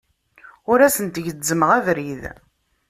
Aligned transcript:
Ur 0.71 0.79
asent-gezzmeɣ 0.81 1.69
abrid. 1.77 2.23